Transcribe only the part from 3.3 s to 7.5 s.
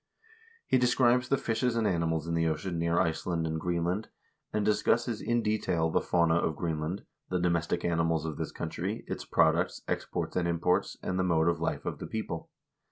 and Greenland, and discusses in detail the fauna of Greenland, the